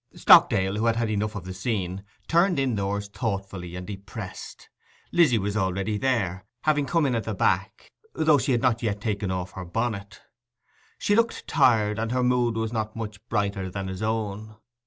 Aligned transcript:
Stockdale, 0.15 0.77
who 0.77 0.87
had 0.87 0.95
had 0.95 1.11
enough 1.11 1.35
of 1.35 1.45
the 1.45 1.53
scene, 1.53 2.03
turned 2.27 2.57
indoors 2.57 3.07
thoughtful 3.07 3.61
and 3.63 3.85
depressed. 3.85 4.67
Lizzy 5.11 5.37
was 5.37 5.55
already 5.55 5.95
there, 5.99 6.43
having 6.61 6.87
come 6.87 7.05
in 7.05 7.13
at 7.13 7.23
the 7.25 7.35
back, 7.35 7.91
though 8.13 8.39
she 8.39 8.53
had 8.53 8.63
not 8.63 8.81
yet 8.81 8.99
taken 8.99 9.29
off 9.29 9.51
her 9.51 9.63
bonnet. 9.63 10.19
She 10.97 11.13
looked 11.15 11.45
tired, 11.45 11.99
and 11.99 12.11
her 12.11 12.23
mood 12.23 12.55
was 12.55 12.73
not 12.73 12.95
much 12.95 13.23
brighter 13.29 13.69
than 13.69 13.89
his 13.89 14.01
own. 14.01 14.55